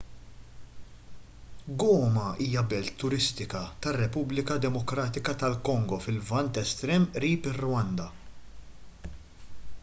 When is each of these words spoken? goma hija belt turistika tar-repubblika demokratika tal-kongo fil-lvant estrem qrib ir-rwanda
goma 1.83 2.23
hija 2.45 2.63
belt 2.71 2.89
turistika 3.03 3.61
tar-repubblika 3.87 4.57
demokratika 4.65 5.37
tal-kongo 5.45 6.01
fil-lvant 6.07 6.59
estrem 6.63 7.07
qrib 7.19 7.51
ir-rwanda 7.53 8.09